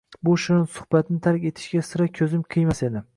Bu 0.27 0.31
shirin 0.43 0.63
suhbatni 0.77 1.17
tark 1.27 1.45
etishga 1.51 1.83
sira 1.91 2.09
ko’zim 2.21 2.43
qiymas 2.57 2.83
edi. 2.89 3.03